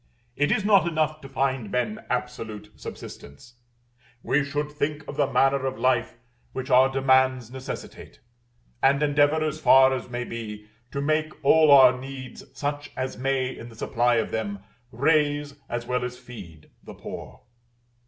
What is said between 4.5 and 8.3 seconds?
think of the manner of life which our demands necessitate;